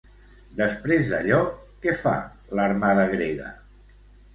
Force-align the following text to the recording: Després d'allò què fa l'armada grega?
Després 0.61 1.11
d'allò 1.11 1.43
què 1.85 1.95
fa 2.03 2.17
l'armada 2.57 3.09
grega? 3.17 3.57